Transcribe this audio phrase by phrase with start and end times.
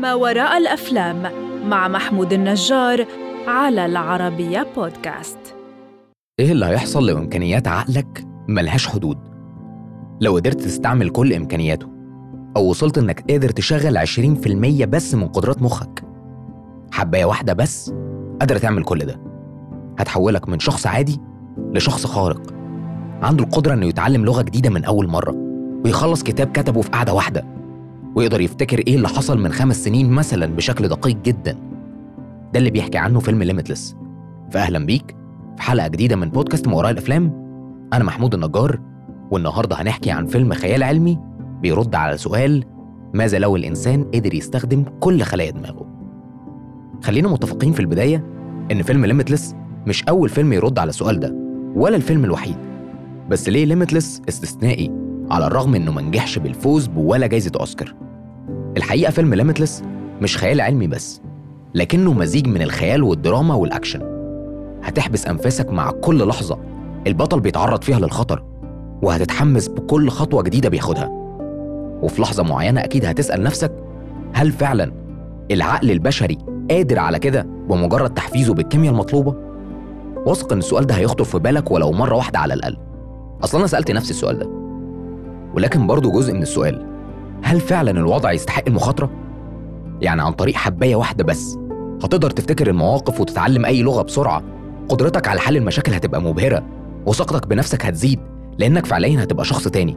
[0.00, 1.22] ما وراء الأفلام
[1.68, 3.06] مع محمود النجار
[3.46, 5.38] على العربية بودكاست
[6.40, 9.18] إيه اللي هيحصل لو إمكانيات عقلك ملهاش حدود؟
[10.20, 11.86] لو قدرت تستعمل كل إمكانياته
[12.56, 16.04] أو وصلت إنك قادر تشغل 20% بس من قدرات مخك
[16.92, 17.94] حباية واحدة بس
[18.40, 19.20] قادرة تعمل كل ده
[19.98, 21.20] هتحولك من شخص عادي
[21.74, 22.54] لشخص خارق.
[23.22, 25.34] عنده القدرة إنه يتعلم لغة جديدة من أول مرة
[25.84, 27.44] ويخلص كتاب كتبه في قعدة واحدة
[28.14, 31.52] ويقدر يفتكر إيه اللي حصل من خمس سنين مثلا بشكل دقيق جدا.
[32.52, 33.96] ده اللي بيحكي عنه فيلم Limitless
[34.50, 35.16] فأهلا بيك
[35.56, 37.44] في حلقة جديدة من بودكاست ما وراء الأفلام.
[37.92, 38.80] أنا محمود النجار
[39.30, 41.18] والنهاردة هنحكي عن فيلم خيال علمي
[41.62, 42.64] بيرد على سؤال
[43.14, 45.86] ماذا لو الإنسان قدر يستخدم كل خلايا دماغه؟
[47.02, 48.24] خلينا متفقين في البداية
[48.72, 49.54] إن فيلم Limitless
[49.86, 51.43] مش أول فيلم يرد على السؤال ده.
[51.74, 52.56] ولا الفيلم الوحيد.
[53.30, 54.90] بس ليه Limitless استثنائي
[55.30, 57.94] على الرغم إنه منجحش بالفوز بولا جايزة أوسكار؟
[58.76, 59.82] الحقيقة فيلم Limitless
[60.22, 61.20] مش خيال علمي بس
[61.74, 64.00] لكنه مزيج من الخيال والدراما والأكشن.
[64.82, 66.58] هتحبس أنفاسك مع كل لحظة
[67.06, 68.44] البطل بيتعرض فيها للخطر
[69.02, 71.08] وهتتحمس بكل خطوة جديدة بياخدها.
[72.02, 73.72] وفي لحظة معينة أكيد هتسأل نفسك
[74.32, 74.92] هل فعلا
[75.50, 76.38] العقل البشري
[76.70, 79.43] قادر على كده بمجرد تحفيزه بالكيمياء المطلوبة؟
[80.26, 82.76] واثق إن السؤال ده هيخطر في بالك ولو مرة واحدة على الأقل
[83.44, 84.48] أصلا أنا سألت نفسي السؤال ده
[85.54, 86.86] ولكن برضه جزء من السؤال
[87.42, 89.10] هل فعلا الوضع يستحق المخاطرة؟
[90.00, 91.58] يعني عن طريق حباية واحدة بس
[92.04, 94.42] هتقدر تفتكر المواقف وتتعلم أي لغة بسرعة
[94.88, 96.62] قدرتك على حل المشاكل هتبقى مبهرة
[97.06, 98.20] وثقتك بنفسك هتزيد
[98.58, 99.96] لأنك فعليا هتبقى شخص تاني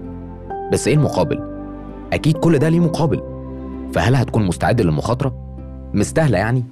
[0.73, 1.39] بس إيه المقابل؟
[2.13, 3.21] أكيد كل ده ليه مقابل
[3.93, 5.35] فهل هتكون مستعد للمخاطرة؟
[5.93, 6.63] مستاهلة يعني؟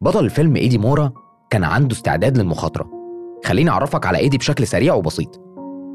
[0.00, 1.12] بطل الفيلم إيدي مورا
[1.50, 2.90] كان عنده استعداد للمخاطرة.
[3.44, 5.40] خليني أعرفك على إيدي بشكل سريع وبسيط.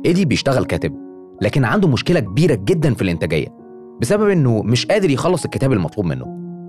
[0.06, 0.96] إيدي بيشتغل كاتب
[1.42, 3.48] لكن عنده مشكلة كبيرة جدا في الإنتاجية
[4.02, 6.26] بسبب إنه مش قادر يخلص الكتاب المطلوب منه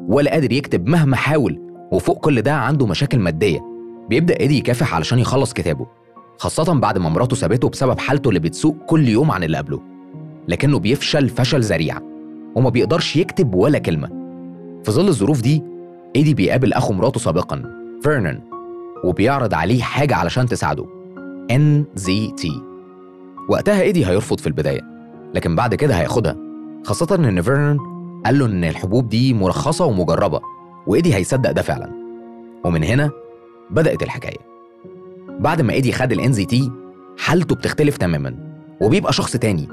[0.09, 1.61] ولا قادر يكتب مهما حاول
[1.93, 3.61] وفوق كل ده عنده مشاكل مادية.
[4.09, 5.87] بيبدأ إيدي يكافح علشان يخلص كتابه
[6.39, 9.81] خاصة بعد ما مراته سابته بسبب حالته اللي بتسوء كل يوم عن اللي قبله.
[10.49, 11.99] لكنه بيفشل فشل ذريع
[12.55, 14.09] وما بيقدرش يكتب ولا كلمة.
[14.85, 15.63] في ظل الظروف دي
[16.17, 17.63] إيدي بيقابل أخو مراته سابقا
[18.03, 18.52] فيرنان.
[19.05, 20.87] وبيعرض عليه حاجة علشان تساعده.
[21.53, 22.47] NZT
[23.49, 24.81] وقتها إيدي هيرفض في البداية
[25.35, 26.37] لكن بعد كده هياخدها
[26.85, 27.79] خاصة إن فيرنان
[28.27, 30.41] قال له إن الحبوب دي مرخصة ومجربة
[30.87, 31.91] وإيدي هيصدق ده فعلا.
[32.65, 33.11] ومن هنا
[33.71, 34.39] بدأت الحكاية.
[35.41, 36.71] بعد ما إيدي خد زي تي
[37.19, 38.35] حالته بتختلف تماما
[38.81, 39.69] وبيبقى شخص تاني.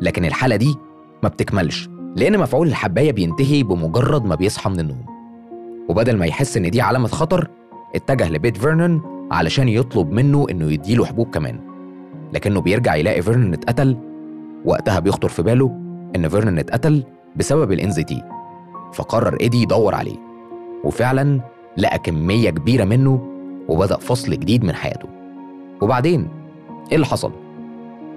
[0.00, 0.74] لكن الحالة دي
[1.22, 5.06] ما بتكملش لأن مفعول الحباية بينتهي بمجرد ما بيصحى من النوم.
[5.88, 7.48] وبدل ما يحس إن دي علامة خطر
[7.94, 11.60] اتجه لبيت فيرنون علشان يطلب منه إنه يديله حبوب كمان.
[12.32, 13.96] لكنه بيرجع يلاقي فيرنون اتقتل.
[14.64, 15.80] وقتها بيخطر في باله
[16.16, 17.04] إن فيرنون اتقتل
[17.36, 18.22] بسبب الـ NZT
[18.92, 20.16] فقرر إيدي يدور عليه.
[20.84, 21.40] وفعلا
[21.76, 23.28] لقى كمية كبيرة منه
[23.68, 25.08] وبدأ فصل جديد من حياته.
[25.80, 26.28] وبعدين
[26.90, 27.32] إيه اللي حصل؟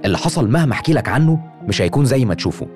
[0.06, 2.68] اللي حصل مهما أحكي لك عنه مش هيكون زي ما تشوفه.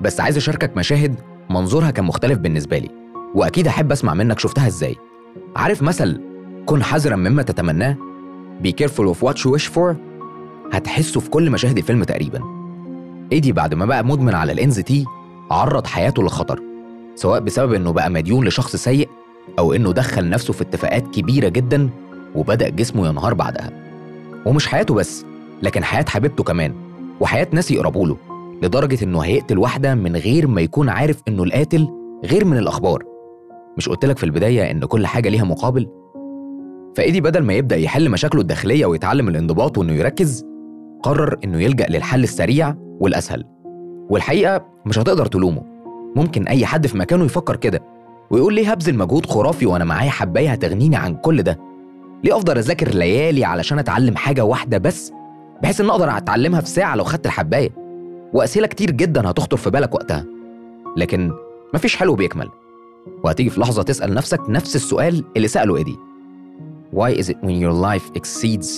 [0.00, 1.14] بس عايز أشاركك مشاهد
[1.50, 2.90] منظورها كان مختلف بالنسبة لي.
[3.34, 4.96] وأكيد أحب أسمع منك شفتها إزاي.
[5.56, 6.20] عارف مثل
[6.68, 7.96] كن حذرا مما تتمناه.
[8.64, 9.94] Be careful of what you wish for.
[10.72, 12.42] هتحسه في كل مشاهد الفيلم تقريبا.
[13.32, 15.04] ايدي بعد ما بقى مدمن على الانز تي
[15.50, 16.60] عرض حياته للخطر
[17.14, 19.08] سواء بسبب إنه بقى مديون لشخص سيء
[19.58, 21.88] أو إنه دخل نفسه في اتفاقات كبيرة جدا
[22.34, 23.70] وبدأ جسمه ينهار بعدها.
[24.46, 25.24] ومش حياته بس
[25.62, 26.74] لكن حياة حبيبته كمان
[27.20, 28.16] وحياة ناس يقربوا له
[28.62, 31.88] لدرجة إنه هيقتل واحدة من غير ما يكون عارف إنه القاتل
[32.24, 33.04] غير من الأخبار.
[33.76, 35.97] مش قلت لك في البداية إن كل حاجة ليها مقابل؟
[36.96, 40.44] فإيدي بدل ما يبدأ يحل مشاكله الداخلية ويتعلم الانضباط وإنه يركز
[41.02, 43.44] قرر إنه يلجأ للحل السريع والأسهل.
[44.10, 45.62] والحقيقة مش هتقدر تلومه.
[46.16, 47.82] ممكن أي حد في مكانه يفكر كده
[48.30, 51.58] ويقول ليه هبذل مجهود خرافي وأنا معايا حباية هتغنيني عن كل ده؟
[52.24, 55.12] ليه أفضل أذاكر ليالي علشان أتعلم حاجة واحدة بس
[55.62, 57.70] بحيث إن أقدر أتعلمها في ساعة لو خدت الحباية؟
[58.32, 60.24] وأسئلة كتير جدا هتخطر في بالك وقتها.
[60.96, 61.32] لكن
[61.74, 62.48] مفيش حلو بيكمل.
[63.24, 65.96] وهتيجي في لحظة تسأل نفسك نفس السؤال اللي سأله إيدي.
[66.98, 68.70] Why is it when your life exceeds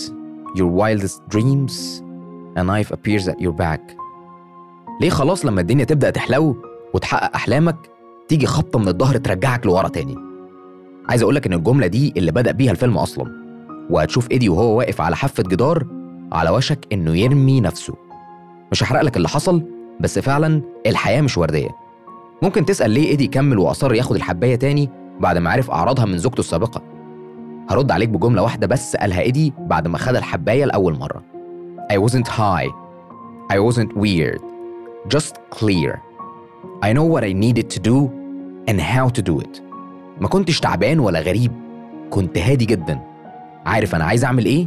[0.58, 2.02] your wildest dreams
[2.60, 3.80] a knife appears at your back?
[5.00, 6.56] ليه خلاص لما الدنيا تبدأ تحلو
[6.94, 7.76] وتحقق أحلامك
[8.28, 10.16] تيجي خبطة من الظهر ترجعك لورا تاني؟
[11.08, 13.32] عايز أقولك إن الجملة دي اللي بدأ بيها الفيلم أصلا.
[13.90, 15.86] وهتشوف إيدي وهو واقف على حافة جدار
[16.32, 17.94] على وشك إنه يرمي نفسه.
[18.72, 19.62] مش هحرق لك اللي حصل
[20.00, 21.70] بس فعلا الحياة مش وردية.
[22.42, 24.90] ممكن تسأل ليه إيدي كمل وأصر ياخد الحباية تاني
[25.20, 26.89] بعد ما عرف أعراضها من زوجته السابقة؟
[27.70, 31.22] هرد عليك بجملة واحدة بس قالها إيدي بعد ما خد الحباية لأول مرة.
[31.92, 32.68] I wasn't high.
[33.52, 34.40] I wasn't weird.
[35.14, 35.92] Just clear.
[36.82, 37.96] I know what I needed to do
[38.68, 39.62] and how to do it.
[40.20, 41.52] ما كنتش تعبان ولا غريب.
[42.10, 43.00] كنت هادي جدا.
[43.66, 44.66] عارف أنا عايز أعمل إيه؟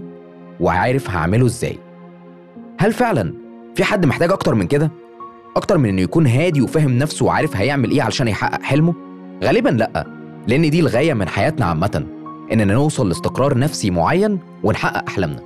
[0.59, 1.79] وعارف هعمله إزاي.
[2.79, 3.33] هل فعلا
[3.75, 4.91] في حد محتاج أكتر من كده؟
[5.55, 8.93] أكتر من إنه يكون هادي وفاهم نفسه وعارف هيعمل إيه علشان يحقق حلمه؟
[9.43, 10.07] غالبا لأ
[10.47, 12.05] لأن دي الغاية من حياتنا عامة.
[12.51, 15.41] إننا نوصل لاستقرار نفسي معين ونحقق أحلامنا.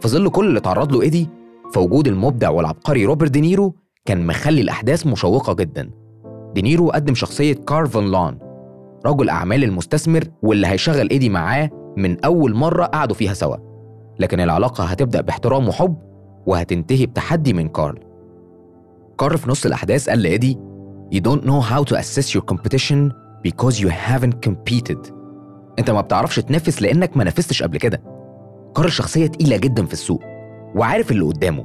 [0.00, 1.28] في ظل كل اللي تعرض له إيدي
[1.72, 3.74] فوجود المبدع والعبقري روبرت دينيرو
[4.04, 5.90] كان مخلي الأحداث مشوقة جدا.
[6.54, 8.38] دينيرو قدم شخصية كارل فان لون
[9.06, 13.56] رجل أعمال المستثمر واللي هيشغل إيدي معاه من أول مرة قعدوا فيها سوا.
[14.18, 15.96] لكن العلاقة هتبدأ باحترام وحب
[16.46, 17.98] وهتنتهي بتحدي من كارل.
[19.18, 20.58] كارل في نص الأحداث قال لإيدي
[21.10, 25.17] You don't know how to assess your competition because you haven't competed.
[25.78, 28.02] انت ما بتعرفش تنافس لانك ما نافستش قبل كده.
[28.76, 30.22] كارل شخصية تقيلة جدا في السوق
[30.74, 31.64] وعارف اللي قدامه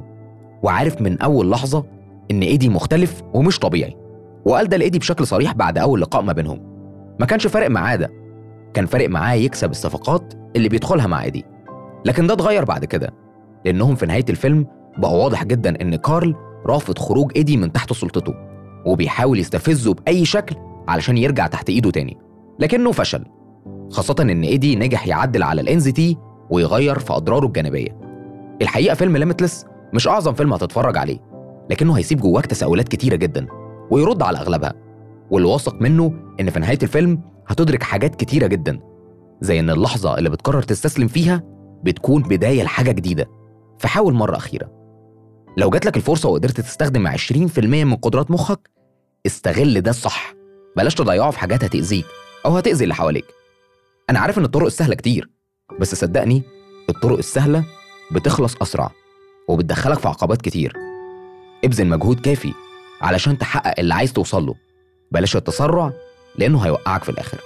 [0.62, 1.84] وعارف من أول لحظة
[2.30, 3.96] إن إيدي مختلف ومش طبيعي
[4.44, 6.60] وقال ده لإيدي بشكل صريح بعد أول لقاء ما بينهم.
[7.20, 8.10] ما كانش فارق معاه ده
[8.74, 11.44] كان فارق معاه يكسب الصفقات اللي بيدخلها مع إيدي.
[12.04, 13.10] لكن ده اتغير بعد كده
[13.64, 14.66] لأنهم في نهاية الفيلم
[14.98, 16.34] بقى واضح جدا إن كارل
[16.66, 18.34] رافض خروج إيدي من تحت سلطته
[18.86, 20.56] وبيحاول يستفزه بأي شكل
[20.88, 22.16] علشان يرجع تحت إيده تاني
[22.58, 23.24] لكنه فشل.
[23.90, 26.16] خاصة إن إيدي نجح يعدل على الـ NZT
[26.50, 27.98] ويغير في أضراره الجانبية.
[28.62, 31.18] الحقيقة فيلم Limitless مش أعظم فيلم هتتفرج عليه
[31.70, 33.46] لكنه هيسيب جواك تساؤلات كتيرة جدا
[33.90, 34.72] ويرد على أغلبها.
[35.30, 38.80] واللي واثق منه إن في نهاية الفيلم هتدرك حاجات كتيرة جدا
[39.40, 41.42] زي إن اللحظة اللي بتقرر تستسلم فيها
[41.84, 43.26] بتكون بداية لحاجة جديدة.
[43.78, 44.70] فحاول مرة أخيرة.
[45.56, 48.70] لو جاتلك الفرصة وقدرت تستخدم 20% من قدرات مخك
[49.26, 50.34] استغل ده الصح.
[50.76, 52.04] بلاش تضيعه في حاجات هتأذيك
[52.46, 53.24] أو هتأذي اللي حواليك.
[54.10, 55.30] أنا عارف إن الطرق السهلة كتير
[55.80, 56.42] بس صدقني
[56.88, 57.64] الطرق السهلة
[58.12, 58.90] بتخلص أسرع
[59.48, 60.72] وبتدخلك في عقبات كتير.
[61.64, 62.52] ابذل مجهود كافي
[63.00, 64.54] علشان تحقق اللي عايز توصله
[65.12, 65.92] بلاش التسرع
[66.38, 67.38] لأنه هيوقعك في الآخر.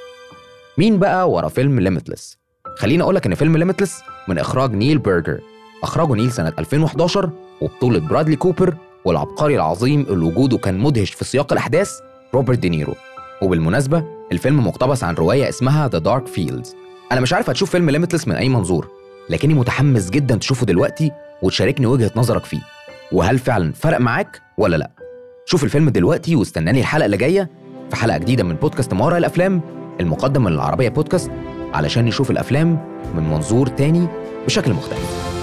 [0.78, 2.38] مين بقى ورا فيلم Limitless؟
[2.78, 5.40] خليني أقولك إن فيلم Limitless من إخراج نيل بيرجر
[5.82, 11.52] أخرجه نيل سنة 2011 وبطولة برادلي كوبر والعبقري العظيم اللي وجوده كان مدهش في سياق
[11.52, 11.93] الأحداث
[12.34, 12.94] روبرت دينيرو.
[13.43, 16.69] وبالمناسبة الفيلم مقتبس عن رواية اسمها The Dark Fields.
[17.12, 18.88] أنا مش عارف هتشوف فيلم Limitless من أي منظور
[19.31, 21.12] لكني متحمس جدا تشوفه دلوقتي
[21.43, 22.61] وتشاركني وجهة نظرك فيه.
[23.12, 24.90] وهل فعلا فرق معاك ولا لأ؟
[25.46, 27.50] شوف الفيلم دلوقتي واستناني الحلقة اللي جاية
[27.90, 29.61] في حلقة جديدة من بودكاست ما وراء الأفلام
[30.00, 31.31] المقدم من العربية بودكاست
[31.75, 32.69] علشان نشوف الأفلام
[33.14, 34.06] من منظور تاني
[34.46, 35.38] بشكل مختلف.